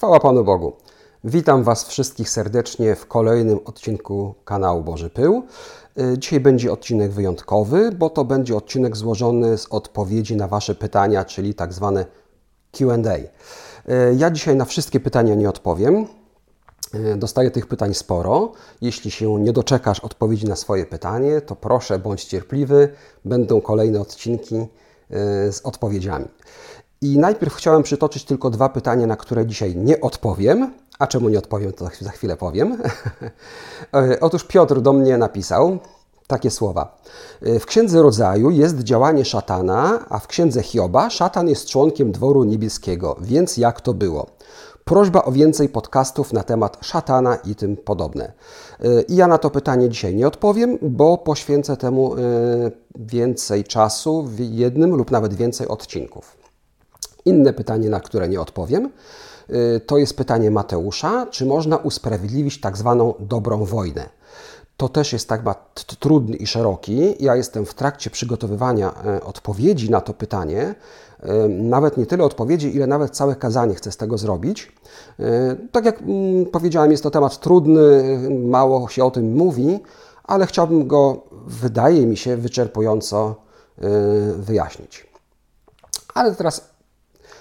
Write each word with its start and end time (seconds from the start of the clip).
Chwała 0.00 0.20
Panu 0.20 0.44
Bogu. 0.44 0.72
Witam 1.24 1.62
Was 1.62 1.88
wszystkich 1.88 2.30
serdecznie 2.30 2.96
w 2.96 3.06
kolejnym 3.06 3.60
odcinku 3.64 4.34
kanału 4.44 4.82
Boży 4.82 5.10
Pył. 5.10 5.42
Y, 5.98 6.18
dzisiaj 6.18 6.40
będzie 6.40 6.72
odcinek 6.72 7.12
wyjątkowy, 7.12 7.92
bo 7.92 8.10
to 8.10 8.24
będzie 8.24 8.56
odcinek 8.56 8.96
złożony 8.96 9.58
z 9.58 9.66
odpowiedzi 9.66 10.36
na 10.36 10.48
Wasze 10.48 10.74
pytania, 10.74 11.24
czyli 11.24 11.54
tak 11.54 11.72
zwane 11.72 12.06
QA. 12.72 13.16
Y, 13.16 14.14
ja 14.16 14.30
dzisiaj 14.30 14.56
na 14.56 14.64
wszystkie 14.64 15.00
pytania 15.00 15.34
nie 15.34 15.48
odpowiem. 15.48 16.06
Y, 16.94 17.16
dostaję 17.16 17.50
tych 17.50 17.66
pytań 17.66 17.94
sporo. 17.94 18.52
Jeśli 18.80 19.10
się 19.10 19.40
nie 19.40 19.52
doczekasz 19.52 20.00
odpowiedzi 20.00 20.46
na 20.46 20.56
swoje 20.56 20.86
pytanie, 20.86 21.40
to 21.40 21.56
proszę 21.56 21.98
bądź 21.98 22.24
cierpliwy. 22.24 22.88
Będą 23.24 23.60
kolejne 23.60 24.00
odcinki 24.00 24.66
z 25.50 25.60
odpowiedziami. 25.64 26.26
I 27.02 27.18
najpierw 27.18 27.54
chciałem 27.54 27.82
przytoczyć 27.82 28.24
tylko 28.24 28.50
dwa 28.50 28.68
pytania, 28.68 29.06
na 29.06 29.16
które 29.16 29.46
dzisiaj 29.46 29.76
nie 29.76 30.00
odpowiem. 30.00 30.72
A 30.98 31.06
czemu 31.06 31.28
nie 31.28 31.38
odpowiem, 31.38 31.72
to 31.72 31.88
za 32.00 32.10
chwilę 32.10 32.36
powiem. 32.36 32.76
E, 33.94 34.20
otóż 34.20 34.44
Piotr 34.44 34.80
do 34.80 34.92
mnie 34.92 35.18
napisał 35.18 35.78
takie 36.26 36.50
słowa. 36.50 37.00
E, 37.42 37.58
w 37.58 37.66
Księdze 37.66 38.02
Rodzaju 38.02 38.50
jest 38.50 38.78
działanie 38.78 39.24
szatana, 39.24 40.06
a 40.08 40.18
w 40.18 40.26
Księdze 40.26 40.62
Hioba 40.62 41.10
szatan 41.10 41.48
jest 41.48 41.66
członkiem 41.66 42.12
dworu 42.12 42.44
niebieskiego, 42.44 43.16
więc 43.20 43.56
jak 43.56 43.80
to 43.80 43.94
było? 43.94 44.26
Prośba 44.84 45.24
o 45.24 45.32
więcej 45.32 45.68
podcastów 45.68 46.32
na 46.32 46.42
temat 46.42 46.78
szatana 46.80 47.36
i 47.36 47.54
tym 47.54 47.76
podobne. 47.76 48.32
E, 48.80 49.02
I 49.02 49.16
ja 49.16 49.26
na 49.26 49.38
to 49.38 49.50
pytanie 49.50 49.88
dzisiaj 49.88 50.14
nie 50.14 50.26
odpowiem, 50.26 50.78
bo 50.82 51.18
poświęcę 51.18 51.76
temu 51.76 52.14
więcej 52.98 53.64
czasu 53.64 54.22
w 54.22 54.38
jednym 54.38 54.94
lub 54.94 55.10
nawet 55.10 55.34
więcej 55.34 55.68
odcinków. 55.68 56.39
Inne 57.24 57.52
pytanie, 57.52 57.90
na 57.90 58.00
które 58.00 58.28
nie 58.28 58.40
odpowiem, 58.40 58.90
y, 59.50 59.80
to 59.86 59.98
jest 59.98 60.16
pytanie 60.16 60.50
Mateusza, 60.50 61.26
czy 61.30 61.46
można 61.46 61.76
usprawiedliwić 61.76 62.60
tak 62.60 62.76
zwaną 62.76 63.14
dobrą 63.18 63.64
wojnę? 63.64 64.08
To 64.80 64.88
też 64.88 65.12
jest 65.12 65.28
tak 65.28 65.42
trudny 65.98 66.36
i 66.36 66.46
szeroki. 66.46 67.14
Ja 67.24 67.36
jestem 67.36 67.66
w 67.66 67.74
trakcie 67.74 68.10
przygotowywania 68.10 68.94
e, 69.04 69.24
odpowiedzi 69.24 69.90
na 69.90 70.00
to 70.00 70.14
pytanie. 70.14 70.74
E, 71.22 71.48
nawet 71.48 71.96
nie 71.96 72.06
tyle 72.06 72.24
odpowiedzi, 72.24 72.76
ile 72.76 72.86
nawet 72.86 73.10
całe 73.10 73.36
kazanie 73.36 73.74
chcę 73.74 73.92
z 73.92 73.96
tego 73.96 74.18
zrobić. 74.18 74.72
E, 75.18 75.56
tak 75.72 75.84
jak 75.84 76.02
mm, 76.02 76.46
powiedziałem, 76.46 76.90
jest 76.90 77.02
to 77.02 77.10
temat 77.10 77.40
trudny, 77.40 78.18
mało 78.30 78.88
się 78.88 79.04
o 79.04 79.10
tym 79.10 79.36
mówi, 79.36 79.80
ale 80.24 80.46
chciałbym 80.46 80.86
go, 80.86 81.22
wydaje 81.46 82.06
mi 82.06 82.16
się, 82.16 82.36
wyczerpująco 82.36 83.34
wyjaśnić. 84.36 85.06
Ale 86.14 86.34
teraz 86.34 86.69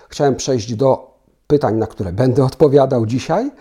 Chciałem 0.09 0.35
przejść 0.35 0.75
do 0.75 1.09
pytań, 1.47 1.75
na 1.75 1.87
które 1.87 2.13
będę 2.13 2.43
odpowiadał 2.43 3.05
dzisiaj. 3.05 3.51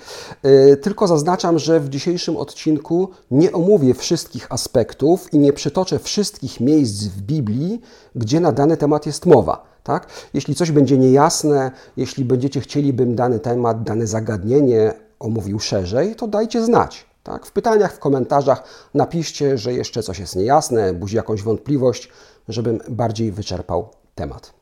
Y, 0.47 0.77
tylko 0.77 1.07
zaznaczam, 1.07 1.59
że 1.59 1.81
w 1.81 1.89
dzisiejszym 1.89 2.37
odcinku 2.37 3.09
nie 3.31 3.53
omówię 3.53 3.95
wszystkich 3.95 4.53
aspektów 4.53 5.35
i 5.35 5.39
nie 5.39 5.53
przytoczę 5.53 5.99
wszystkich 5.99 6.61
miejsc 6.61 7.05
w 7.05 7.23
Biblii, 7.23 7.81
gdzie 8.15 8.41
na 8.41 8.53
dany 8.53 8.77
temat 8.77 9.07
jest 9.07 9.27
mowa. 9.27 9.65
Tak? 9.83 10.07
Jeśli 10.35 10.55
coś 10.55 10.71
będzie 10.71 10.99
niejasne, 10.99 11.71
jeśli 11.97 12.25
będziecie 12.25 12.61
chcieli, 12.61 12.93
bym 12.93 13.15
dany 13.15 13.39
temat, 13.39 13.83
dane 13.83 14.07
zagadnienie 14.07 14.93
omówił 15.19 15.61
szerzej, 15.61 16.17
to 16.17 16.27
dajcie 16.27 16.65
znać. 16.65 17.07
Tak? 17.23 17.47
W 17.47 17.53
pytaniach, 17.53 17.95
w 17.95 17.99
komentarzach 17.99 18.63
napiszcie, 18.95 19.59
że 19.59 19.73
jeszcze 19.73 20.03
coś 20.03 20.19
jest 20.19 20.37
niejasne, 20.37 20.93
budzi 20.93 21.17
jakąś 21.17 21.43
wątpliwość, 21.43 22.09
żebym 22.49 22.81
bardziej 22.89 23.33
wyczerpał 23.33 23.89
temat. 24.15 24.58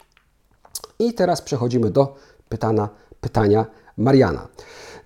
I 0.98 1.14
teraz 1.14 1.42
przechodzimy 1.42 1.90
do 1.90 2.14
pytania, 2.48 2.88
pytania 3.20 3.66
Mariana. 3.96 4.48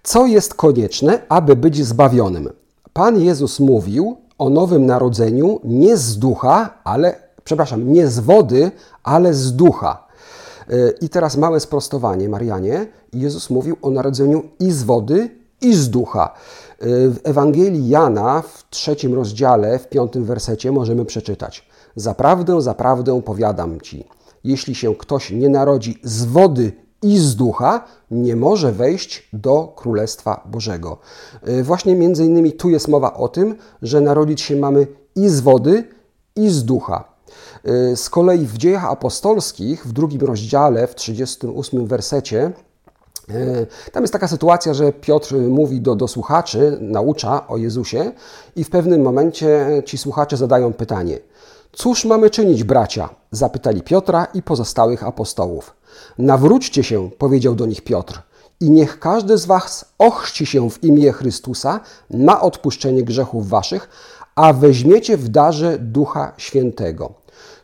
Co 0.02 0.26
jest 0.26 0.54
konieczne, 0.54 1.22
aby 1.28 1.56
być 1.56 1.86
zbawionym? 1.86 2.48
Pan 2.92 3.20
Jezus 3.20 3.60
mówił 3.60 4.16
o 4.38 4.50
nowym 4.50 4.86
narodzeniu 4.86 5.60
nie 5.64 5.96
z 5.96 6.18
ducha, 6.18 6.70
ale, 6.84 7.16
przepraszam, 7.44 7.92
nie 7.92 8.08
z 8.08 8.18
wody, 8.18 8.70
ale 9.02 9.34
z 9.34 9.52
ducha. 9.52 10.06
E, 10.70 10.90
I 11.00 11.08
teraz 11.08 11.36
małe 11.36 11.60
sprostowanie, 11.60 12.28
Marianie. 12.28 12.86
Jezus 13.12 13.50
mówił 13.50 13.76
o 13.82 13.90
narodzeniu 13.90 14.42
i 14.60 14.72
z 14.72 14.82
wody, 14.82 15.30
i 15.60 15.74
z 15.74 15.90
ducha. 15.90 16.34
E, 16.78 16.86
w 17.08 17.20
Ewangelii 17.24 17.88
Jana 17.88 18.42
w 18.42 18.70
trzecim 18.70 19.14
rozdziale, 19.14 19.78
w 19.78 19.88
piątym 19.88 20.24
wersecie 20.24 20.72
możemy 20.72 21.04
przeczytać: 21.04 21.68
Zaprawdę, 21.96 22.62
zaprawdę 22.62 23.22
powiadam 23.22 23.80
ci 23.80 24.04
jeśli 24.44 24.74
się 24.74 24.94
ktoś 24.94 25.30
nie 25.30 25.48
narodzi 25.48 26.00
z 26.02 26.24
wody 26.24 26.72
i 27.02 27.18
z 27.18 27.36
ducha, 27.36 27.84
nie 28.10 28.36
może 28.36 28.72
wejść 28.72 29.28
do 29.32 29.72
Królestwa 29.76 30.42
Bożego. 30.46 30.98
Y, 31.48 31.62
właśnie 31.62 31.94
między 31.94 32.24
innymi 32.24 32.52
tu 32.52 32.70
jest 32.70 32.88
mowa 32.88 33.14
o 33.14 33.28
tym, 33.28 33.56
że 33.82 34.00
narodzić 34.00 34.40
się 34.40 34.56
mamy 34.56 34.86
i 35.16 35.28
z 35.28 35.40
wody, 35.40 35.84
i 36.36 36.50
z 36.50 36.64
ducha. 36.64 37.04
Y, 37.92 37.96
z 37.96 38.10
kolei 38.10 38.46
w 38.46 38.58
dziejach 38.58 38.84
apostolskich, 38.84 39.86
w 39.86 39.92
drugim 39.92 40.20
rozdziale, 40.20 40.86
w 40.86 40.94
38 40.94 41.86
wersecie, 41.86 42.52
y, 43.30 43.66
tam 43.92 44.02
jest 44.02 44.12
taka 44.12 44.28
sytuacja, 44.28 44.74
że 44.74 44.92
Piotr 44.92 45.34
mówi 45.34 45.80
do, 45.80 45.94
do 45.96 46.08
słuchaczy, 46.08 46.78
naucza 46.80 47.48
o 47.48 47.56
Jezusie, 47.56 48.12
i 48.56 48.64
w 48.64 48.70
pewnym 48.70 49.02
momencie 49.02 49.82
ci 49.86 49.98
słuchacze 49.98 50.36
zadają 50.36 50.72
pytanie: 50.72 51.18
Cóż 51.72 52.04
mamy 52.04 52.30
czynić, 52.30 52.64
bracia? 52.64 53.08
zapytali 53.30 53.82
Piotra 53.82 54.24
i 54.34 54.42
pozostałych 54.42 55.04
apostołów. 55.04 55.76
Nawróćcie 56.18 56.84
się, 56.84 57.10
powiedział 57.18 57.54
do 57.54 57.66
nich 57.66 57.84
Piotr, 57.84 58.22
i 58.60 58.70
niech 58.70 58.98
każdy 58.98 59.38
z 59.38 59.46
was 59.46 59.84
ochrzci 59.98 60.46
się 60.46 60.70
w 60.70 60.84
imię 60.84 61.12
Chrystusa 61.12 61.80
na 62.10 62.40
odpuszczenie 62.40 63.02
grzechów 63.02 63.48
waszych, 63.48 63.88
a 64.34 64.52
weźmiecie 64.52 65.16
w 65.16 65.28
darze 65.28 65.78
Ducha 65.78 66.32
Świętego. 66.36 67.12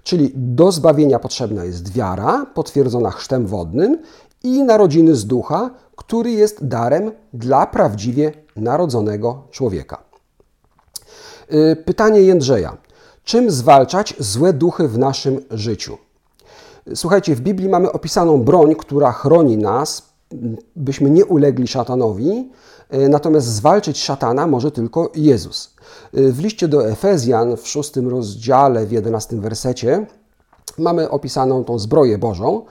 Czyli 0.03 0.33
do 0.35 0.73
zbawienia 0.73 1.19
potrzebna 1.19 1.65
jest 1.65 1.93
wiara, 1.93 2.47
potwierdzona 2.55 3.11
chrztem 3.11 3.47
wodnym 3.47 3.99
i 4.43 4.63
narodziny 4.63 5.15
z 5.15 5.27
ducha, 5.27 5.71
który 5.97 6.31
jest 6.31 6.67
darem 6.67 7.13
dla 7.33 7.67
prawdziwie 7.67 8.33
narodzonego 8.57 9.43
człowieka. 9.51 10.03
Y, 11.53 11.77
pytanie 11.77 12.21
Jędrzeja. 12.21 12.77
Czym 13.27 13.51
zwalczać 13.51 14.15
złe 14.19 14.53
duchy 14.53 14.89
w 14.89 14.99
naszym 14.99 15.41
życiu? 15.51 15.99
Słuchajcie, 16.95 17.35
w 17.35 17.41
Biblii 17.41 17.69
mamy 17.69 17.93
opisaną 17.93 18.43
broń, 18.43 18.75
która 18.75 19.13
chroni 19.13 19.57
nas, 19.57 20.03
byśmy 20.77 21.11
nie 21.11 21.25
ulegli 21.25 21.69
szatanowi, 21.69 22.51
e, 22.91 23.09
natomiast 23.09 23.47
zwalczyć 23.47 24.03
szatana 24.03 24.47
może 24.47 24.71
tylko 24.71 25.13
Jezus. 25.15 25.75
E, 26.15 26.33
w 26.33 26.41
liście 26.41 26.69
do 26.69 26.89
Efezjan 26.89 27.57
w 27.57 27.69
szóstym 27.69 28.09
rozdziale, 28.09 28.87
w 28.87 28.93
jedenastym 28.93 29.41
wersecie 29.41 30.07
mamy 30.79 31.11
opisaną 31.11 31.65
tą 31.65 31.79
zbroję 31.79 32.19
Bożą. 32.19 32.63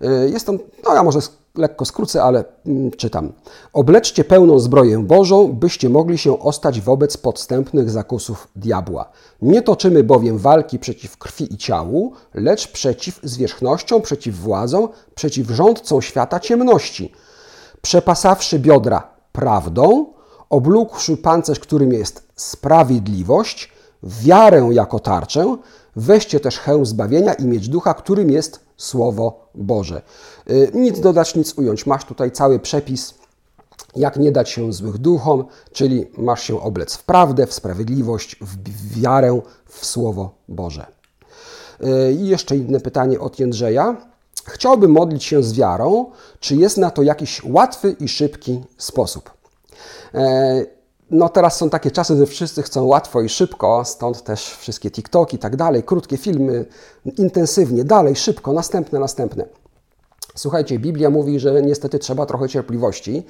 E, 0.00 0.28
jest 0.28 0.46
tam, 0.46 0.58
no 0.84 0.94
ja 0.94 1.02
może 1.02 1.18
lekko 1.54 1.84
skrócę, 1.84 2.22
ale 2.22 2.44
mm, 2.66 2.90
czytam. 2.90 3.32
Obleczcie 3.72 4.24
pełną 4.24 4.58
zbroję 4.58 4.98
Bożą, 4.98 5.52
byście 5.52 5.88
mogli 5.88 6.18
się 6.18 6.38
ostać 6.38 6.80
wobec 6.80 7.16
podstępnych 7.16 7.90
zakusów 7.90 8.48
diabła. 8.56 9.10
Nie 9.42 9.62
toczymy 9.62 10.04
bowiem 10.04 10.38
walki 10.38 10.78
przeciw 10.78 11.16
krwi 11.16 11.54
i 11.54 11.56
ciału, 11.56 12.12
lecz 12.34 12.68
przeciw 12.72 13.20
zwierzchnościom, 13.22 14.02
przeciw 14.02 14.36
władzom, 14.36 14.88
przeciw 15.14 15.50
rządcom 15.50 16.02
świata 16.02 16.40
ciemności. 16.40 17.12
Przepasawszy 17.82 18.58
biodra 18.58 19.08
prawdą, 19.32 20.06
oblókłszy 20.50 21.16
pancerz, 21.16 21.60
którym 21.60 21.92
jest 21.92 22.28
sprawiedliwość, 22.36 23.72
wiarę 24.02 24.68
jako 24.72 24.98
tarczę, 24.98 25.56
weźcie 25.96 26.40
też 26.40 26.58
hełm 26.58 26.86
zbawienia 26.86 27.34
i 27.34 27.44
mieć 27.44 27.68
ducha, 27.68 27.94
którym 27.94 28.30
jest 28.30 28.60
Słowo 28.82 29.48
Boże. 29.54 30.02
Y, 30.50 30.70
nic 30.74 31.00
dodać, 31.00 31.34
nic 31.34 31.58
ująć. 31.58 31.86
Masz 31.86 32.04
tutaj 32.04 32.30
cały 32.30 32.58
przepis, 32.58 33.14
jak 33.96 34.16
nie 34.16 34.32
dać 34.32 34.50
się 34.50 34.72
złych 34.72 34.98
duchom, 34.98 35.44
czyli 35.72 36.06
masz 36.16 36.42
się 36.42 36.60
oblec 36.60 36.96
w 36.96 37.04
prawdę, 37.04 37.46
w 37.46 37.52
sprawiedliwość, 37.52 38.36
w 38.40 39.00
wiarę, 39.00 39.40
w 39.66 39.86
Słowo 39.86 40.34
Boże. 40.48 40.86
Y, 41.80 42.12
I 42.12 42.26
jeszcze 42.26 42.56
inne 42.56 42.80
pytanie 42.80 43.20
od 43.20 43.38
Jędrzeja. 43.38 43.96
Chciałbym 44.46 44.90
modlić 44.90 45.24
się 45.24 45.42
z 45.42 45.52
wiarą, 45.52 46.06
czy 46.40 46.56
jest 46.56 46.76
na 46.76 46.90
to 46.90 47.02
jakiś 47.02 47.44
łatwy 47.44 47.96
i 48.00 48.08
szybki 48.08 48.60
sposób? 48.78 49.30
No 51.12 51.28
teraz 51.28 51.56
są 51.56 51.70
takie 51.70 51.90
czasy, 51.90 52.16
że 52.16 52.26
wszyscy 52.26 52.62
chcą 52.62 52.84
łatwo 52.84 53.22
i 53.22 53.28
szybko, 53.28 53.84
stąd 53.84 54.22
też 54.22 54.56
wszystkie 54.56 54.90
TikToki 54.90 55.36
i 55.36 55.38
tak 55.38 55.56
dalej, 55.56 55.82
krótkie 55.82 56.16
filmy, 56.16 56.64
intensywnie, 57.18 57.84
dalej, 57.84 58.16
szybko, 58.16 58.52
następne, 58.52 58.98
następne. 58.98 59.61
Słuchajcie, 60.34 60.78
Biblia 60.78 61.10
mówi, 61.10 61.40
że 61.40 61.62
niestety 61.62 61.98
trzeba 61.98 62.26
trochę 62.26 62.48
cierpliwości. 62.48 63.22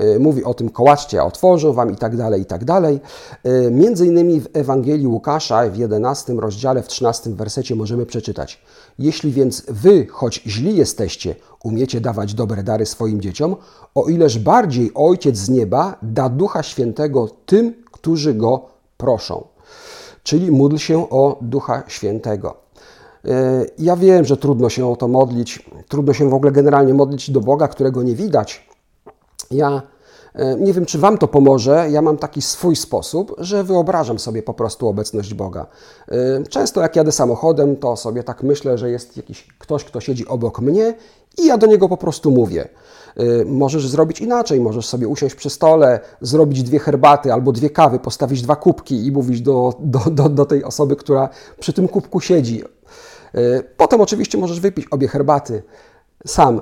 Y, 0.00 0.18
mówi 0.20 0.44
o 0.44 0.54
tym, 0.54 0.70
kołaczcie, 0.70 1.20
a 1.20 1.24
otworzą 1.24 1.72
wam 1.72 1.92
i 1.92 1.96
tak 1.96 2.16
dalej, 2.16 2.42
i 2.42 2.44
tak 2.44 2.64
dalej. 2.64 3.00
Y, 3.46 3.70
między 3.70 4.06
innymi 4.06 4.40
w 4.40 4.48
Ewangelii 4.52 5.06
Łukasza 5.06 5.70
w 5.70 5.76
11 5.76 6.32
rozdziale, 6.32 6.82
w 6.82 6.88
13 6.88 7.30
wersecie 7.30 7.74
możemy 7.74 8.06
przeczytać. 8.06 8.62
Jeśli 8.98 9.32
więc 9.32 9.62
wy, 9.68 10.06
choć 10.10 10.42
źli 10.46 10.76
jesteście, 10.76 11.34
umiecie 11.64 12.00
dawać 12.00 12.34
dobre 12.34 12.62
dary 12.62 12.86
swoim 12.86 13.20
dzieciom, 13.20 13.56
o 13.94 14.08
ileż 14.08 14.38
bardziej 14.38 14.90
Ojciec 14.94 15.36
z 15.36 15.48
nieba 15.48 15.98
da 16.02 16.28
Ducha 16.28 16.62
Świętego 16.62 17.28
tym, 17.46 17.74
którzy 17.92 18.34
Go 18.34 18.66
proszą. 18.96 19.44
Czyli 20.22 20.50
módl 20.50 20.76
się 20.76 21.10
o 21.10 21.38
Ducha 21.40 21.82
Świętego. 21.88 22.65
E, 23.26 23.66
ja 23.78 23.96
wiem, 23.96 24.24
że 24.24 24.36
trudno 24.36 24.68
się 24.68 24.90
o 24.90 24.96
to 24.96 25.08
modlić, 25.08 25.70
trudno 25.88 26.12
się 26.12 26.30
w 26.30 26.34
ogóle 26.34 26.52
generalnie 26.52 26.94
modlić 26.94 27.30
do 27.30 27.40
Boga, 27.40 27.68
którego 27.68 28.02
nie 28.02 28.14
widać. 28.14 28.68
Ja 29.50 29.82
e, 30.34 30.56
nie 30.56 30.72
wiem, 30.72 30.86
czy 30.86 30.98
Wam 30.98 31.18
to 31.18 31.28
pomoże. 31.28 31.86
Ja 31.90 32.02
mam 32.02 32.16
taki 32.16 32.42
swój 32.42 32.76
sposób, 32.76 33.34
że 33.38 33.64
wyobrażam 33.64 34.18
sobie 34.18 34.42
po 34.42 34.54
prostu 34.54 34.88
obecność 34.88 35.34
Boga. 35.34 35.66
E, 36.08 36.42
często 36.42 36.80
jak 36.80 36.96
jadę 36.96 37.12
samochodem, 37.12 37.76
to 37.76 37.96
sobie 37.96 38.22
tak 38.22 38.42
myślę, 38.42 38.78
że 38.78 38.90
jest 38.90 39.16
jakiś 39.16 39.46
ktoś, 39.58 39.84
kto 39.84 40.00
siedzi 40.00 40.26
obok 40.26 40.60
mnie 40.60 40.94
i 41.38 41.46
ja 41.46 41.58
do 41.58 41.66
niego 41.66 41.88
po 41.88 41.96
prostu 41.96 42.30
mówię. 42.30 42.68
Możesz 43.46 43.88
zrobić 43.88 44.20
inaczej, 44.20 44.60
możesz 44.60 44.86
sobie 44.86 45.08
usiąść 45.08 45.34
przy 45.34 45.50
stole, 45.50 46.00
zrobić 46.20 46.62
dwie 46.62 46.78
herbaty 46.78 47.32
albo 47.32 47.52
dwie 47.52 47.70
kawy, 47.70 47.98
postawić 47.98 48.42
dwa 48.42 48.56
kubki 48.56 49.06
i 49.06 49.12
mówić 49.12 49.40
do, 49.40 49.72
do, 49.80 49.98
do, 50.10 50.28
do 50.28 50.46
tej 50.46 50.64
osoby, 50.64 50.96
która 50.96 51.28
przy 51.60 51.72
tym 51.72 51.88
kubku 51.88 52.20
siedzi. 52.20 52.62
E, 53.34 53.62
potem 53.62 54.00
oczywiście 54.00 54.38
możesz 54.38 54.60
wypić 54.60 54.86
obie 54.90 55.08
herbaty 55.08 55.62
sam. 56.26 56.60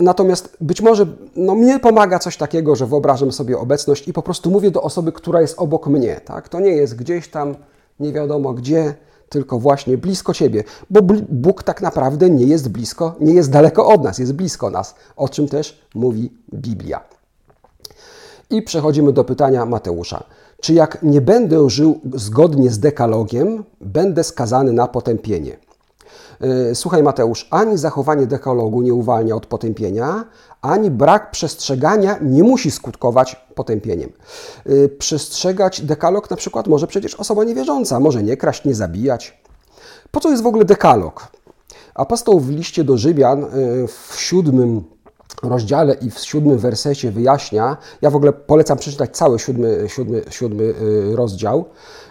Natomiast 0.00 0.56
być 0.60 0.80
może 0.80 1.06
no, 1.36 1.54
mnie 1.54 1.78
pomaga 1.78 2.18
coś 2.18 2.36
takiego, 2.36 2.76
że 2.76 2.86
wyobrażam 2.86 3.32
sobie 3.32 3.58
obecność 3.58 4.08
i 4.08 4.12
po 4.12 4.22
prostu 4.22 4.50
mówię 4.50 4.70
do 4.70 4.82
osoby, 4.82 5.12
która 5.12 5.40
jest 5.40 5.58
obok 5.58 5.86
mnie. 5.86 6.20
Tak? 6.24 6.48
To 6.48 6.60
nie 6.60 6.70
jest 6.70 6.96
gdzieś 6.96 7.28
tam 7.28 7.54
nie 8.00 8.12
wiadomo 8.12 8.52
gdzie, 8.52 8.94
tylko 9.28 9.58
właśnie 9.58 9.98
blisko 9.98 10.34
Ciebie, 10.34 10.64
bo 10.90 11.00
Bóg 11.28 11.62
tak 11.62 11.82
naprawdę 11.82 12.30
nie 12.30 12.44
jest 12.44 12.68
blisko, 12.68 13.14
nie 13.20 13.34
jest 13.34 13.50
daleko 13.50 13.86
od 13.86 14.04
nas, 14.04 14.18
jest 14.18 14.32
blisko 14.32 14.70
nas, 14.70 14.94
o 15.16 15.28
czym 15.28 15.48
też 15.48 15.80
mówi 15.94 16.32
Biblia. 16.54 17.00
I 18.50 18.62
przechodzimy 18.62 19.12
do 19.12 19.24
pytania 19.24 19.66
Mateusza. 19.66 20.24
Czy 20.60 20.74
jak 20.74 21.02
nie 21.02 21.20
będę 21.20 21.70
żył 21.70 22.00
zgodnie 22.14 22.70
z 22.70 22.78
dekalogiem, 22.78 23.64
będę 23.80 24.24
skazany 24.24 24.72
na 24.72 24.88
potępienie? 24.88 25.56
E, 26.40 26.74
słuchaj, 26.74 27.02
Mateusz, 27.02 27.48
ani 27.50 27.78
zachowanie 27.78 28.26
dekalogu 28.26 28.82
nie 28.82 28.94
uwalnia 28.94 29.34
od 29.34 29.46
potępienia, 29.46 30.24
ani 30.62 30.90
brak 30.90 31.30
przestrzegania 31.30 32.18
nie 32.22 32.42
musi 32.42 32.70
skutkować 32.70 33.36
potępieniem. 33.54 34.12
E, 34.66 34.88
przestrzegać 34.88 35.80
dekalog 35.80 36.30
na 36.30 36.36
przykład 36.36 36.66
może 36.66 36.86
przecież 36.86 37.14
osoba 37.14 37.44
niewierząca, 37.44 38.00
może 38.00 38.22
nie 38.22 38.36
kraść, 38.36 38.64
nie 38.64 38.74
zabijać. 38.74 39.42
Po 40.10 40.20
co 40.20 40.30
jest 40.30 40.42
w 40.42 40.46
ogóle 40.46 40.64
dekalog? 40.64 41.28
Apostoł 41.94 42.40
w 42.40 42.50
liście 42.50 42.84
do 42.84 42.96
Rzymian 42.96 43.44
e, 43.44 43.48
w 43.86 44.14
siódmym 44.16 44.84
rozdziale 45.42 45.94
i 45.94 46.10
w 46.10 46.18
siódmym 46.18 46.58
wersecie 46.58 47.10
wyjaśnia, 47.10 47.76
ja 48.02 48.10
w 48.10 48.16
ogóle 48.16 48.32
polecam 48.32 48.78
przeczytać 48.78 49.16
cały 49.16 49.38
siódmy, 49.38 49.84
siódmy, 49.88 50.22
siódmy 50.30 50.74
rozdział, 51.14 51.64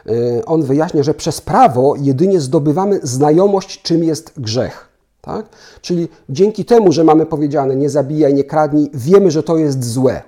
Y, 0.10 0.46
on 0.46 0.64
wyjaśnia, 0.64 1.04
że 1.04 1.14
przez 1.14 1.42
prawo 1.42 1.96
jedynie 2.02 2.40
zdobywamy 2.42 3.00
znajomość, 3.04 3.82
czym 3.82 4.04
jest 4.04 4.34
grzech. 4.38 4.90
Tak? 5.22 5.46
Czyli 5.82 6.08
dzięki 6.30 6.66
temu, 6.66 6.92
że 6.92 7.04
mamy 7.04 7.26
powiedziane 7.26 7.76
nie 7.76 7.90
zabijaj, 7.90 8.34
nie 8.34 8.44
kradnij, 8.44 8.90
wiemy, 8.94 9.32
że 9.32 9.44
to 9.44 9.58
jest 9.58 9.84
złe. 9.84 10.22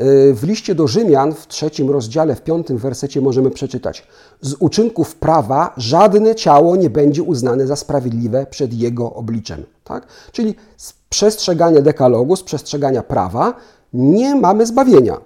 Y, 0.00 0.34
w 0.34 0.44
liście 0.44 0.74
do 0.74 0.86
Rzymian 0.86 1.34
w 1.34 1.46
trzecim 1.46 1.90
rozdziale, 1.90 2.34
w 2.34 2.42
piątym 2.42 2.78
wersecie 2.78 3.20
możemy 3.20 3.50
przeczytać: 3.50 4.06
Z 4.40 4.54
uczynków 4.60 5.16
prawa 5.16 5.74
żadne 5.76 6.34
ciało 6.34 6.76
nie 6.76 6.90
będzie 6.90 7.22
uznane 7.22 7.66
za 7.66 7.76
sprawiedliwe 7.76 8.46
przed 8.50 8.74
jego 8.74 9.12
obliczem. 9.12 9.62
Tak? 9.84 10.06
Czyli 10.32 10.54
z 10.76 10.92
przestrzegania 11.12 11.82
dekalogu, 11.82 12.36
z 12.36 12.42
przestrzegania 12.42 13.02
prawa 13.02 13.54
nie 13.92 14.34
mamy 14.34 14.66
zbawienia. 14.66 15.20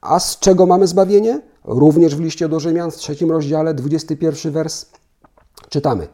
A 0.00 0.20
z 0.20 0.38
czego 0.38 0.66
mamy 0.66 0.86
zbawienie? 0.86 1.40
Również 1.64 2.16
w 2.16 2.20
liście 2.20 2.48
do 2.48 2.60
Rzymian 2.60 2.90
w 2.90 2.96
trzecim 2.96 3.30
rozdziale, 3.30 3.74
21 3.74 4.52
wers, 4.52 4.86
czytamy. 5.68 6.08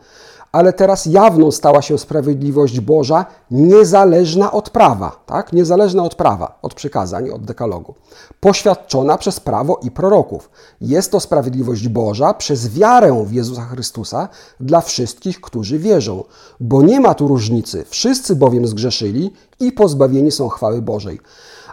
Ale 0.53 0.73
teraz 0.73 1.07
jawną 1.07 1.51
stała 1.51 1.83
się 1.83 1.99
sprawiedliwość 1.99 2.81
Boża, 2.81 3.27
niezależna 3.51 4.53
od 4.53 4.71
prawa, 4.71 5.23
tak? 5.27 5.53
Niezależna 5.53 6.05
od 6.05 6.15
prawa, 6.15 6.59
od 6.63 6.75
przykazań, 6.75 7.31
od 7.31 7.45
dekalogu. 7.45 7.95
Poświadczona 8.41 9.19
przez 9.19 9.41
prawo 9.41 9.81
i 9.83 9.91
proroków. 9.91 10.51
Jest 10.81 11.13
to 11.13 11.21
sprawiedliwość 11.21 11.89
Boża 11.89 12.35
przez 12.35 12.69
wiarę 12.69 13.25
w 13.27 13.33
Jezusa 13.33 13.63
Chrystusa 13.63 14.29
dla 14.61 14.81
wszystkich, 14.81 15.41
którzy 15.41 15.79
wierzą. 15.79 16.25
Bo 16.61 16.83
nie 16.83 17.01
ma 17.01 17.15
tu 17.15 17.29
różnicy. 17.29 17.85
Wszyscy 17.89 18.37
bowiem 18.37 18.67
zgrzeszyli 18.67 19.33
i 19.61 19.73
pozbawieni 19.73 20.31
są 20.31 20.49
chwały 20.49 20.83
Bożej 20.83 21.21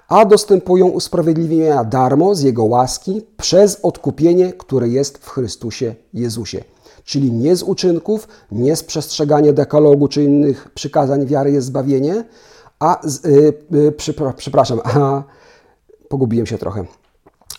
a 0.09 0.25
dostępują 0.25 0.87
usprawiedliwienia 0.87 1.83
darmo 1.83 2.35
z 2.35 2.41
Jego 2.41 2.63
łaski 2.63 3.21
przez 3.37 3.79
odkupienie, 3.83 4.53
które 4.53 4.87
jest 4.87 5.17
w 5.17 5.29
Chrystusie 5.29 5.95
Jezusie. 6.13 6.63
Czyli 7.03 7.31
nie 7.31 7.55
z 7.55 7.63
uczynków, 7.63 8.27
nie 8.51 8.75
z 8.75 8.83
przestrzegania 8.83 9.53
dekalogu 9.53 10.07
czy 10.07 10.23
innych 10.23 10.71
przykazań 10.73 11.25
wiary 11.25 11.51
jest 11.51 11.67
zbawienie, 11.67 12.25
a 12.79 12.99
z, 13.03 13.25
yy, 13.25 13.53
yy, 13.71 13.93
przepraszam, 14.37 14.79
a 14.83 15.23
pogubiłem 16.09 16.45
się 16.45 16.57
trochę. 16.57 16.85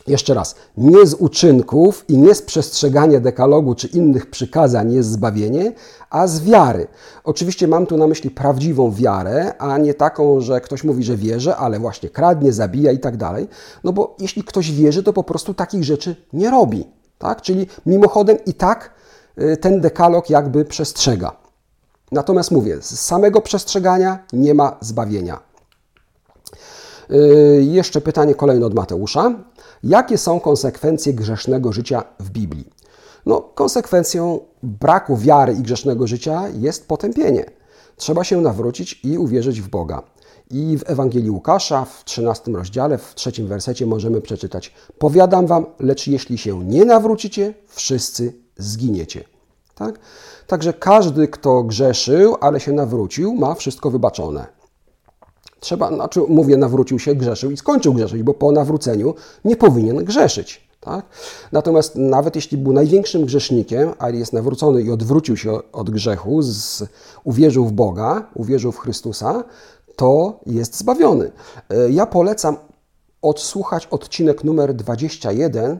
Jeszcze 0.06 0.34
raz, 0.34 0.54
nie 0.76 1.06
z 1.06 1.14
uczynków 1.14 2.04
i 2.08 2.18
nie 2.18 2.34
z 2.34 2.42
przestrzegania 2.42 3.20
dekalogu 3.20 3.74
czy 3.74 3.86
innych 3.86 4.30
przykazań 4.30 4.92
jest 4.92 5.10
zbawienie, 5.10 5.72
a 6.10 6.26
z 6.26 6.42
wiary. 6.42 6.86
Oczywiście 7.24 7.68
mam 7.68 7.86
tu 7.86 7.96
na 7.96 8.06
myśli 8.06 8.30
prawdziwą 8.30 8.92
wiarę, 8.92 9.54
a 9.58 9.78
nie 9.78 9.94
taką, 9.94 10.40
że 10.40 10.60
ktoś 10.60 10.84
mówi, 10.84 11.04
że 11.04 11.16
wierzy, 11.16 11.54
ale 11.54 11.78
właśnie 11.78 12.08
kradnie, 12.08 12.52
zabija 12.52 12.92
i 12.92 12.98
tak 12.98 13.16
dalej. 13.16 13.48
No 13.84 13.92
bo 13.92 14.16
jeśli 14.18 14.44
ktoś 14.44 14.72
wierzy, 14.72 15.02
to 15.02 15.12
po 15.12 15.24
prostu 15.24 15.54
takich 15.54 15.84
rzeczy 15.84 16.16
nie 16.32 16.50
robi. 16.50 16.84
Tak? 17.18 17.42
Czyli 17.42 17.66
mimochodem 17.86 18.36
i 18.46 18.54
tak 18.54 18.84
y, 18.86 18.99
ten 19.60 19.80
dekalog 19.80 20.30
jakby 20.30 20.64
przestrzega. 20.64 21.36
Natomiast 22.12 22.50
mówię, 22.50 22.82
z 22.82 23.00
samego 23.00 23.40
przestrzegania 23.40 24.18
nie 24.32 24.54
ma 24.54 24.76
zbawienia. 24.80 25.40
Y, 27.10 27.64
jeszcze 27.70 28.00
pytanie 28.00 28.34
kolejne 28.34 28.66
od 28.66 28.74
Mateusza. 28.74 29.34
Jakie 29.82 30.18
są 30.18 30.40
konsekwencje 30.40 31.14
grzesznego 31.14 31.72
życia 31.72 32.04
w 32.20 32.30
Biblii? 32.30 32.70
No, 33.26 33.40
konsekwencją 33.40 34.40
braku 34.62 35.16
wiary 35.16 35.52
i 35.52 35.62
grzesznego 35.62 36.06
życia 36.06 36.42
jest 36.48 36.88
potępienie. 36.88 37.44
Trzeba 37.96 38.24
się 38.24 38.40
nawrócić 38.40 39.00
i 39.04 39.18
uwierzyć 39.18 39.60
w 39.60 39.68
Boga. 39.68 40.02
I 40.50 40.78
w 40.78 40.90
Ewangelii 40.90 41.30
Łukasza 41.30 41.84
w 41.84 42.04
13 42.04 42.52
rozdziale, 42.52 42.98
w 42.98 43.14
trzecim 43.14 43.46
wersecie 43.46 43.86
możemy 43.86 44.20
przeczytać: 44.20 44.74
Powiadam 44.98 45.46
wam, 45.46 45.66
lecz 45.78 46.06
jeśli 46.06 46.38
się 46.38 46.64
nie 46.64 46.84
nawrócicie, 46.84 47.54
wszyscy 47.66 48.32
zginiecie. 48.56 49.24
Tak? 49.80 49.98
Także 50.46 50.72
każdy, 50.72 51.28
kto 51.28 51.62
grzeszył, 51.62 52.36
ale 52.40 52.60
się 52.60 52.72
nawrócił, 52.72 53.34
ma 53.34 53.54
wszystko 53.54 53.90
wybaczone. 53.90 54.46
Trzeba, 55.60 55.94
znaczy 55.94 56.20
mówię, 56.28 56.56
nawrócił 56.56 56.98
się, 56.98 57.14
grzeszył 57.14 57.50
i 57.50 57.56
skończył 57.56 57.94
grzeszyć, 57.94 58.22
bo 58.22 58.34
po 58.34 58.52
nawróceniu 58.52 59.14
nie 59.44 59.56
powinien 59.56 60.04
grzeszyć. 60.04 60.68
Tak? 60.80 61.04
Natomiast 61.52 61.96
nawet 61.96 62.36
jeśli 62.36 62.58
był 62.58 62.72
największym 62.72 63.24
grzesznikiem, 63.24 63.92
ale 63.98 64.16
jest 64.16 64.32
nawrócony 64.32 64.82
i 64.82 64.90
odwrócił 64.90 65.36
się 65.36 65.72
od 65.72 65.90
grzechu, 65.90 66.42
z, 66.42 66.84
uwierzył 67.24 67.66
w 67.66 67.72
Boga, 67.72 68.26
uwierzył 68.34 68.72
w 68.72 68.78
Chrystusa, 68.78 69.44
to 69.96 70.40
jest 70.46 70.78
zbawiony. 70.78 71.32
E, 71.70 71.90
ja 71.90 72.06
polecam 72.06 72.56
odsłuchać 73.22 73.86
odcinek 73.86 74.44
numer 74.44 74.74
21, 74.74 75.70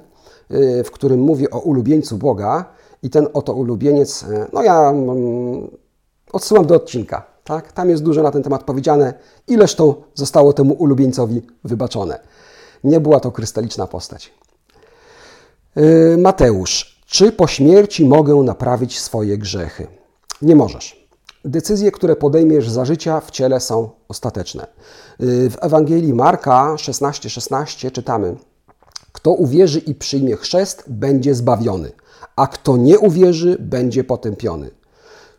e, 0.50 0.84
w 0.84 0.90
którym 0.90 1.20
mówię 1.20 1.50
o 1.50 1.58
ulubieńcu 1.58 2.18
Boga. 2.18 2.79
I 3.02 3.10
ten 3.10 3.28
oto 3.32 3.52
ulubieniec, 3.52 4.22
e, 4.22 4.46
no 4.52 4.62
ja 4.62 4.90
mm, 4.90 5.70
odsyłam 6.32 6.66
do 6.66 6.74
odcinka. 6.74 7.30
Tak? 7.44 7.72
Tam 7.72 7.90
jest 7.90 8.02
dużo 8.02 8.22
na 8.22 8.30
ten 8.30 8.42
temat 8.42 8.64
powiedziane, 8.64 9.14
ileż 9.48 9.74
to 9.74 10.02
zostało 10.14 10.52
temu 10.52 10.74
ulubieńcowi 10.74 11.42
wybaczone. 11.64 12.18
Nie 12.84 13.00
była 13.00 13.20
to 13.20 13.32
krystaliczna 13.32 13.86
postać. 13.86 14.32
Yy, 15.76 16.16
Mateusz, 16.18 17.02
czy 17.06 17.32
po 17.32 17.46
śmierci 17.46 18.04
mogę 18.04 18.34
naprawić 18.34 19.00
swoje 19.00 19.38
grzechy? 19.38 19.86
Nie 20.42 20.56
możesz. 20.56 21.08
Decyzje, 21.44 21.92
które 21.92 22.16
podejmiesz 22.16 22.70
za 22.70 22.84
życia 22.84 23.20
w 23.20 23.30
ciele 23.30 23.60
są 23.60 23.90
ostateczne. 24.08 24.66
Yy, 25.18 25.50
w 25.50 25.56
Ewangelii 25.60 26.14
Marka 26.14 26.74
16:16 26.74 27.28
16 27.28 27.90
czytamy: 27.90 28.36
Kto 29.12 29.30
uwierzy 29.30 29.78
i 29.78 29.94
przyjmie 29.94 30.36
chrzest, 30.36 30.84
będzie 30.86 31.34
zbawiony, 31.34 31.92
a 32.40 32.46
kto 32.46 32.76
nie 32.76 32.98
uwierzy, 32.98 33.56
będzie 33.60 34.04
potępiony. 34.04 34.70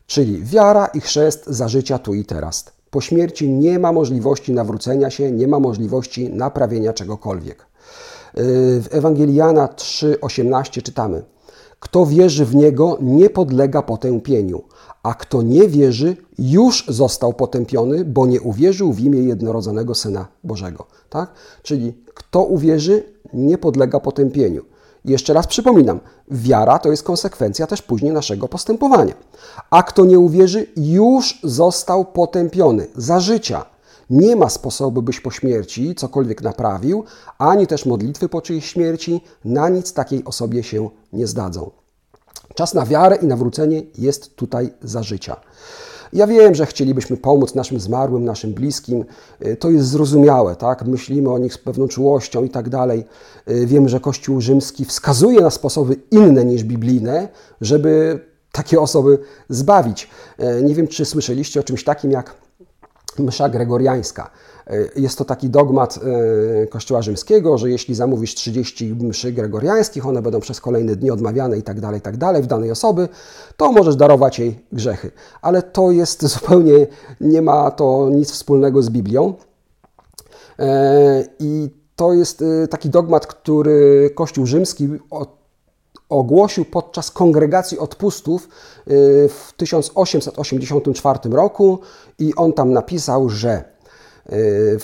Czyli 0.07 0.43
wiara 0.43 0.85
i 0.85 1.01
chrzest 1.01 1.47
za 1.47 1.67
życia 1.67 1.99
tu 1.99 2.13
i 2.13 2.25
teraz. 2.25 2.65
Po 2.89 3.01
śmierci 3.01 3.49
nie 3.49 3.79
ma 3.79 3.91
możliwości 3.91 4.51
nawrócenia 4.53 5.09
się, 5.09 5.31
nie 5.31 5.47
ma 5.47 5.59
możliwości 5.59 6.29
naprawienia 6.29 6.93
czegokolwiek. 6.93 7.61
Y, 7.61 7.65
w 8.81 8.87
Ewangeliana 8.91 9.67
3:18 9.67 10.81
czytamy: 10.81 11.23
Kto 11.79 12.05
wierzy 12.05 12.45
w 12.45 12.55
niego, 12.55 12.97
nie 13.01 13.29
podlega 13.29 13.81
potępieniu, 13.81 14.63
a 15.03 15.13
kto 15.13 15.41
nie 15.41 15.67
wierzy, 15.67 16.17
już 16.39 16.85
został 16.87 17.33
potępiony, 17.33 18.05
bo 18.05 18.25
nie 18.25 18.41
uwierzył 18.41 18.93
w 18.93 18.99
imię 18.99 19.19
jednorodzonego 19.19 19.95
Syna 19.95 20.27
Bożego. 20.43 20.85
Tak? 21.09 21.33
Czyli 21.63 21.93
kto 22.13 22.43
uwierzy, 22.43 23.03
nie 23.33 23.57
podlega 23.57 23.99
potępieniu. 23.99 24.70
Jeszcze 25.05 25.33
raz 25.33 25.47
przypominam, 25.47 25.99
wiara 26.31 26.79
to 26.79 26.91
jest 26.91 27.03
konsekwencja 27.03 27.67
też 27.67 27.81
później 27.81 28.11
naszego 28.11 28.47
postępowania. 28.47 29.13
A 29.69 29.83
kto 29.83 30.05
nie 30.05 30.19
uwierzy, 30.19 30.67
już 30.77 31.39
został 31.43 32.05
potępiony 32.05 32.87
za 32.95 33.19
życia. 33.19 33.65
Nie 34.09 34.35
ma 34.35 34.49
sposobu, 34.49 35.01
byś 35.01 35.19
po 35.19 35.31
śmierci 35.31 35.95
cokolwiek 35.95 36.41
naprawił, 36.41 37.03
ani 37.37 37.67
też 37.67 37.85
modlitwy 37.85 38.29
po 38.29 38.41
czyjejś 38.41 38.65
śmierci, 38.65 39.21
na 39.45 39.69
nic 39.69 39.93
takiej 39.93 40.25
osobie 40.25 40.63
się 40.63 40.89
nie 41.13 41.27
zdadzą. 41.27 41.71
Czas 42.55 42.73
na 42.73 42.85
wiarę 42.85 43.15
i 43.15 43.25
nawrócenie 43.25 43.83
jest 43.97 44.35
tutaj 44.35 44.73
za 44.81 45.03
życia. 45.03 45.35
Ja 46.13 46.27
wiem, 46.27 46.55
że 46.55 46.65
chcielibyśmy 46.65 47.17
pomóc 47.17 47.55
naszym 47.55 47.79
zmarłym, 47.79 48.25
naszym 48.25 48.53
bliskim. 48.53 49.05
Y, 49.45 49.55
to 49.55 49.69
jest 49.69 49.87
zrozumiałe, 49.87 50.55
tak? 50.55 50.85
Myślimy 50.85 51.29
o 51.29 51.37
nich 51.37 51.53
z 51.53 51.57
pewną 51.57 51.87
czułością 51.87 52.43
i 52.43 52.49
tak 52.49 52.69
dalej. 52.69 53.05
Y, 53.49 53.65
wiem, 53.65 53.89
że 53.89 53.99
Kościół 53.99 54.41
rzymski 54.41 54.85
wskazuje 54.85 55.41
na 55.41 55.49
sposoby 55.49 55.95
inne 56.11 56.45
niż 56.45 56.63
biblijne, 56.63 57.27
żeby 57.61 58.19
takie 58.51 58.81
osoby 58.81 59.19
zbawić. 59.49 60.09
Y, 60.39 60.63
nie 60.63 60.75
wiem, 60.75 60.87
czy 60.87 61.05
słyszeliście 61.05 61.59
o 61.59 61.63
czymś 61.63 61.83
takim 61.83 62.11
jak 62.11 62.35
msza 63.19 63.49
gregoriańska. 63.49 64.31
E, 64.67 64.87
jest 64.95 65.17
to 65.17 65.25
taki 65.25 65.49
dogmat 65.49 65.99
e, 66.63 66.67
Kościoła 66.67 67.01
Rzymskiego, 67.01 67.57
że 67.57 67.69
jeśli 67.69 67.95
zamówisz 67.95 68.35
30 68.35 68.95
mszy 68.95 69.31
gregoriańskich, 69.31 70.05
one 70.05 70.21
będą 70.21 70.39
przez 70.39 70.61
kolejne 70.61 70.95
dni 70.95 71.11
odmawiane 71.11 71.57
i 71.57 71.63
tak 71.63 71.79
dalej, 71.79 72.01
tak 72.01 72.17
dalej 72.17 72.43
w 72.43 72.47
danej 72.47 72.71
osoby, 72.71 73.09
to 73.57 73.71
możesz 73.71 73.95
darować 73.95 74.39
jej 74.39 74.59
grzechy. 74.71 75.11
Ale 75.41 75.61
to 75.61 75.91
jest 75.91 76.25
zupełnie, 76.33 76.87
nie 77.21 77.41
ma 77.41 77.71
to 77.71 78.09
nic 78.09 78.31
wspólnego 78.31 78.81
z 78.81 78.89
Biblią. 78.89 79.33
E, 80.59 81.25
I 81.39 81.69
to 81.95 82.13
jest 82.13 82.43
taki 82.69 82.89
dogmat, 82.89 83.27
który 83.27 84.09
Kościół 84.15 84.45
Rzymski 84.45 84.89
ogłosił 86.11 86.65
podczas 86.65 87.11
kongregacji 87.11 87.79
odpustów 87.79 88.49
w 89.29 89.53
1884 89.57 91.19
roku 91.29 91.79
i 92.19 92.35
on 92.35 92.53
tam 92.53 92.73
napisał, 92.73 93.29
że 93.29 93.71
Y, 94.33 94.77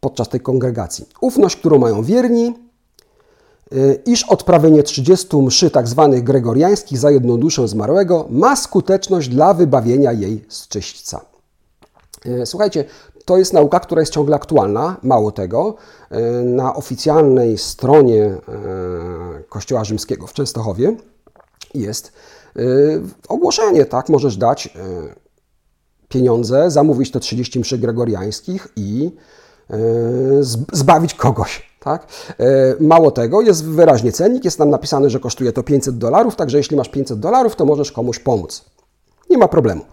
podczas 0.00 0.28
tej 0.28 0.40
kongregacji. 0.40 1.08
Ufność, 1.20 1.56
którą 1.56 1.78
mają 1.78 2.02
wierni, 2.02 2.54
y, 3.72 4.02
iż 4.06 4.24
odprawienie 4.24 4.82
30 4.82 5.42
mszy 5.42 5.70
tak 5.70 5.88
zwanych 5.88 6.24
gregoriańskich 6.24 6.98
za 6.98 7.10
jedną 7.10 7.36
duszę 7.36 7.68
zmarłego 7.68 8.26
ma 8.30 8.56
skuteczność 8.56 9.28
dla 9.28 9.54
wybawienia 9.54 10.12
jej 10.12 10.44
z 10.48 10.68
czyśćca. 10.68 11.20
Y, 12.26 12.46
słuchajcie, 12.46 12.84
to 13.24 13.36
jest 13.36 13.52
nauka, 13.52 13.80
która 13.80 14.02
jest 14.02 14.12
ciągle 14.12 14.36
aktualna. 14.36 14.96
Mało 15.02 15.32
tego, 15.32 15.74
na 16.44 16.74
oficjalnej 16.74 17.58
stronie 17.58 18.36
Kościoła 19.48 19.84
Rzymskiego 19.84 20.26
w 20.26 20.32
Częstochowie 20.32 20.96
jest 21.74 22.12
ogłoszenie, 23.28 23.84
tak, 23.84 24.08
możesz 24.08 24.36
dać 24.36 24.68
pieniądze, 26.08 26.70
zamówić 26.70 27.10
te 27.10 27.20
30 27.20 27.60
mszy 27.60 27.78
gregoriańskich 27.78 28.68
i 28.76 29.10
e, 29.70 29.78
zbawić 30.72 31.14
kogoś. 31.14 31.76
Tak? 31.80 32.06
Mało 32.80 33.10
tego, 33.10 33.40
jest 33.40 33.64
wyraźnie 33.64 34.12
cennik, 34.12 34.44
jest 34.44 34.58
tam 34.58 34.70
napisane, 34.70 35.10
że 35.10 35.20
kosztuje 35.20 35.52
to 35.52 35.62
500 35.62 35.98
dolarów, 35.98 36.36
także 36.36 36.58
jeśli 36.58 36.76
masz 36.76 36.88
500 36.88 37.20
dolarów, 37.20 37.56
to 37.56 37.64
możesz 37.64 37.92
komuś 37.92 38.18
pomóc. 38.18 38.64
Nie 39.30 39.38
ma 39.38 39.48
problemu. 39.48 39.84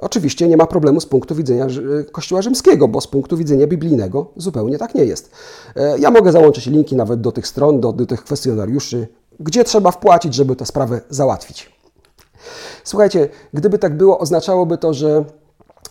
Oczywiście 0.00 0.48
nie 0.48 0.56
ma 0.56 0.66
problemu 0.66 1.00
z 1.00 1.06
punktu 1.06 1.34
widzenia 1.34 1.66
Kościoła 2.12 2.42
Rzymskiego, 2.42 2.88
bo 2.88 3.00
z 3.00 3.06
punktu 3.06 3.36
widzenia 3.36 3.66
biblijnego 3.66 4.26
zupełnie 4.36 4.78
tak 4.78 4.94
nie 4.94 5.04
jest. 5.04 5.30
E, 5.76 5.98
ja 5.98 6.10
mogę 6.10 6.32
załączyć 6.32 6.66
linki 6.66 6.96
nawet 6.96 7.20
do 7.20 7.32
tych 7.32 7.46
stron, 7.46 7.80
do, 7.80 7.92
do 7.92 8.06
tych 8.06 8.24
kwestionariuszy, 8.24 9.08
gdzie 9.40 9.64
trzeba 9.64 9.90
wpłacić, 9.90 10.34
żeby 10.34 10.56
tę 10.56 10.66
sprawę 10.66 11.00
załatwić. 11.10 11.72
Słuchajcie, 12.84 13.28
gdyby 13.54 13.78
tak 13.78 13.96
było, 13.96 14.18
oznaczałoby 14.18 14.78
to, 14.78 14.94
że 14.94 15.24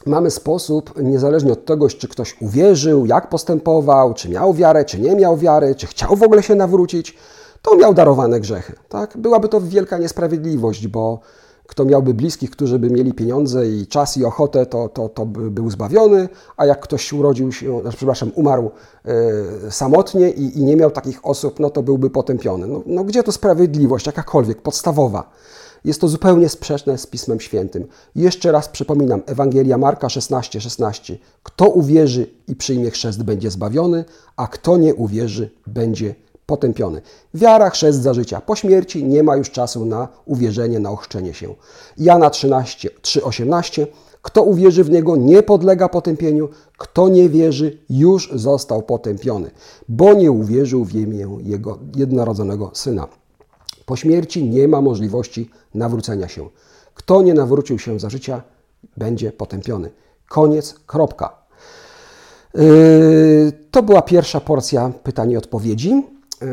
mamy 0.05 0.31
sposób, 0.31 1.01
niezależnie 1.01 1.53
od 1.53 1.65
tego, 1.65 1.89
czy 1.89 2.07
ktoś 2.07 2.41
uwierzył, 2.41 3.05
jak 3.05 3.29
postępował, 3.29 4.13
czy 4.13 4.29
miał 4.29 4.53
wiarę, 4.53 4.85
czy 4.85 4.99
nie 4.99 5.15
miał 5.15 5.37
wiary, 5.37 5.75
czy 5.75 5.87
chciał 5.87 6.15
w 6.15 6.23
ogóle 6.23 6.43
się 6.43 6.55
nawrócić, 6.55 7.17
to 7.61 7.75
miał 7.75 7.93
darowane 7.93 8.39
grzechy. 8.39 8.73
Tak? 8.89 9.17
Byłaby 9.17 9.49
to 9.49 9.61
wielka 9.61 9.97
niesprawiedliwość, 9.97 10.87
bo 10.87 11.19
kto 11.69 11.85
miałby 11.85 12.13
bliskich, 12.13 12.51
którzy 12.51 12.79
by 12.79 12.89
mieli 12.89 13.13
pieniądze 13.13 13.67
i 13.67 13.87
czas 13.87 14.17
i 14.17 14.25
ochotę, 14.25 14.65
to, 14.65 14.89
to, 14.89 15.09
to 15.09 15.25
by 15.25 15.51
był 15.51 15.69
zbawiony, 15.69 16.29
a 16.57 16.65
jak 16.65 16.79
ktoś 16.79 17.13
urodził 17.13 17.51
się, 17.51 17.81
znaczy, 17.81 17.97
przepraszam, 17.97 18.31
umarł 18.35 18.71
y, 19.67 19.71
samotnie 19.71 20.29
i, 20.29 20.59
i, 20.59 20.63
nie 20.63 20.75
miał 20.75 20.91
takich 20.91 21.25
osób, 21.25 21.59
no 21.59 21.69
to 21.69 21.83
byłby 21.83 22.09
potępiony. 22.09 22.67
No, 22.67 22.81
no 22.85 23.03
gdzie 23.03 23.23
to 23.23 23.31
sprawiedliwość, 23.31 24.05
jakakolwiek, 24.05 24.61
podstawowa? 24.61 25.29
Jest 25.85 26.01
to 26.01 26.07
zupełnie 26.07 26.49
sprzeczne 26.49 26.97
z 26.97 27.07
Pismem 27.07 27.39
Świętym. 27.39 27.87
Jeszcze 28.15 28.51
raz 28.51 28.69
przypominam, 28.69 29.21
Ewangelia 29.25 29.77
Marka 29.77 30.07
16:16. 30.07 30.59
16. 30.61 31.17
Kto 31.43 31.69
uwierzy 31.69 32.27
i 32.47 32.55
przyjmie 32.55 32.91
chrzest, 32.91 33.23
będzie 33.23 33.51
zbawiony, 33.51 34.05
a 34.35 34.47
kto 34.47 34.77
nie 34.77 34.95
uwierzy, 34.95 35.49
będzie 35.67 36.15
potępiony. 36.49 37.01
Wiara, 37.33 37.69
chrzest 37.69 38.01
za 38.01 38.13
życia. 38.13 38.41
Po 38.41 38.55
śmierci 38.55 39.03
nie 39.03 39.23
ma 39.23 39.35
już 39.35 39.51
czasu 39.51 39.85
na 39.85 40.07
uwierzenie, 40.25 40.79
na 40.79 40.91
ochrzczenie 40.91 41.33
się. 41.33 41.55
Jana 41.97 42.29
13, 42.29 42.89
3,18. 43.01 43.87
Kto 44.21 44.43
uwierzy 44.43 44.83
w 44.83 44.89
Niego, 44.89 45.15
nie 45.15 45.43
podlega 45.43 45.89
potępieniu. 45.89 46.49
Kto 46.77 47.09
nie 47.09 47.29
wierzy, 47.29 47.77
już 47.89 48.31
został 48.33 48.81
potępiony, 48.81 49.51
bo 49.89 50.13
nie 50.13 50.31
uwierzył 50.31 50.85
w 50.85 50.95
imię 50.95 51.27
Jego 51.43 51.77
jednorodzonego 51.95 52.71
Syna. 52.73 53.07
Po 53.85 53.95
śmierci 53.95 54.49
nie 54.49 54.67
ma 54.67 54.81
możliwości 54.81 55.49
nawrócenia 55.73 56.27
się. 56.27 56.49
Kto 56.93 57.21
nie 57.21 57.33
nawrócił 57.33 57.79
się 57.79 57.99
za 57.99 58.09
życia, 58.09 58.41
będzie 58.97 59.31
potępiony. 59.31 59.89
Koniec, 60.27 60.75
kropka. 60.87 61.39
Yy, 62.53 63.51
to 63.71 63.83
była 63.83 64.01
pierwsza 64.01 64.39
porcja 64.39 64.91
pytań 65.03 65.31
i 65.31 65.37
odpowiedzi. 65.37 66.18
Yy, 66.41 66.47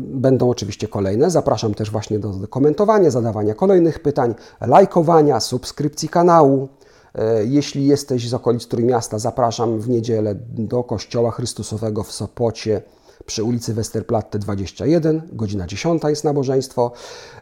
będą 0.00 0.50
oczywiście 0.50 0.88
kolejne. 0.88 1.30
Zapraszam 1.30 1.74
też 1.74 1.90
właśnie 1.90 2.18
do 2.18 2.48
komentowania, 2.48 3.10
zadawania 3.10 3.54
kolejnych 3.54 4.00
pytań, 4.00 4.34
lajkowania, 4.60 5.40
subskrypcji 5.40 6.08
kanału. 6.08 6.68
Yy, 7.14 7.22
jeśli 7.46 7.86
jesteś 7.86 8.28
z 8.28 8.34
okolic 8.34 8.66
Trójmiasta, 8.66 9.18
zapraszam 9.18 9.80
w 9.80 9.88
niedzielę 9.88 10.34
do 10.48 10.84
Kościoła 10.84 11.30
Chrystusowego 11.30 12.02
w 12.02 12.12
Sopocie 12.12 12.82
przy 13.26 13.44
ulicy 13.44 13.74
Westerplatte 13.74 14.38
21, 14.38 15.22
godzina 15.32 15.66
10 15.66 16.02
jest 16.04 16.24
nabożeństwo. 16.24 16.92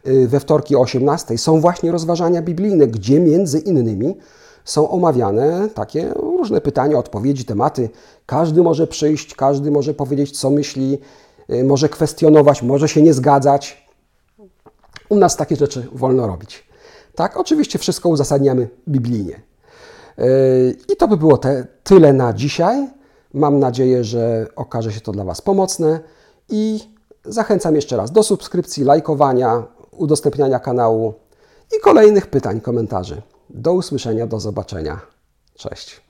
Y, 0.07 0.29
we 0.29 0.41
wtorki 0.41 0.77
o 0.77 0.81
18 0.81 1.39
są 1.39 1.61
właśnie 1.61 1.93
rozważania 1.93 2.43
biblijne, 2.43 2.87
gdzie 2.87 3.21
między 3.21 3.59
innymi 3.59 4.17
są 4.65 4.91
omawiane 4.91 5.69
takie 5.75 6.13
różne 6.17 6.61
pytania, 6.61 6.99
odpowiedzi, 6.99 7.45
tematy. 7.45 7.91
Każdy 8.27 8.63
może 8.63 8.87
przyjść, 8.87 9.35
każdy 9.35 9.71
może 9.71 9.95
powiedzieć, 9.95 10.39
co 10.41 10.51
myśli, 10.51 10.95
y, 10.95 10.99
może 11.65 11.89
kwestionować, 11.89 12.63
może 12.63 12.89
się 12.89 13.03
nie 13.03 13.15
zgadzać. 13.15 13.87
U 15.09 15.17
nas 15.17 15.37
takie 15.37 15.57
rzeczy 15.57 15.89
wolno 15.93 16.27
robić. 16.27 16.65
Tak, 17.15 17.37
oczywiście 17.37 17.79
wszystko 17.79 18.09
uzasadniamy 18.09 18.69
biblijnie. 18.89 19.43
Y, 20.19 20.77
I 20.93 20.97
to 20.97 21.09
by 21.09 21.17
było 21.17 21.39
te, 21.39 21.67
tyle 21.85 22.13
na 22.13 22.33
dzisiaj. 22.33 22.89
Mam 23.35 23.59
nadzieję, 23.59 24.05
że 24.05 24.47
okaże 24.57 24.93
się 24.93 25.01
to 25.01 25.13
dla 25.13 25.25
Was 25.25 25.41
pomocne 25.41 26.01
i 26.49 26.81
zachęcam 27.25 27.75
jeszcze 27.75 27.97
raz 27.97 28.13
do 28.13 28.23
subskrypcji, 28.23 28.85
lajkowania, 28.85 29.63
udostępniania 29.91 30.59
kanału 30.59 31.15
i 31.77 31.81
kolejnych 31.81 32.27
pytań, 32.27 32.61
komentarzy. 32.61 33.23
Do 33.51 33.73
usłyszenia, 33.73 34.27
do 34.27 34.41
zobaczenia. 34.41 35.01
Cześć. 35.55 36.01